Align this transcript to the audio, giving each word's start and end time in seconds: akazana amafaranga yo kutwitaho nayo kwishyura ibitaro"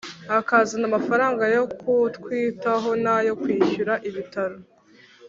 akazana 0.37 0.85
amafaranga 0.89 1.43
yo 1.55 1.63
kutwitaho 1.79 2.89
nayo 3.03 3.31
kwishyura 3.41 3.93
ibitaro" 4.09 4.57